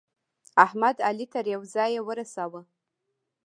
احمد؛ 0.65 0.97
علي 1.07 1.25
تر 1.33 1.45
يوه 1.53 1.65
ځايه 1.75 2.01
ورساوو. 2.07 2.61